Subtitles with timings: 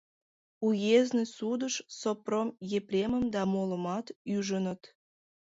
[0.67, 4.81] Уездный судыш Сопром Епремым да молымат ӱжыныт.